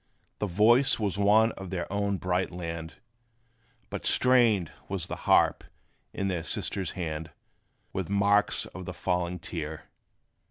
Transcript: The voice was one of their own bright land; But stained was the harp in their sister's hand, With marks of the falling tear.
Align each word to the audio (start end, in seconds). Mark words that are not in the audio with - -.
The 0.39 0.47
voice 0.47 0.97
was 0.99 1.19
one 1.19 1.51
of 1.51 1.69
their 1.69 1.85
own 1.93 2.17
bright 2.17 2.49
land; 2.49 2.95
But 3.91 4.03
stained 4.03 4.71
was 4.89 5.05
the 5.05 5.15
harp 5.29 5.63
in 6.11 6.27
their 6.27 6.41
sister's 6.41 6.93
hand, 6.93 7.29
With 7.93 8.09
marks 8.09 8.65
of 8.65 8.85
the 8.85 8.95
falling 8.95 9.37
tear. 9.37 9.91